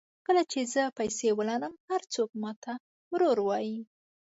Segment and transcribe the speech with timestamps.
[0.25, 2.73] کله چې زه پیسې ولرم هر څوک ماته
[3.13, 3.79] ورور وایي.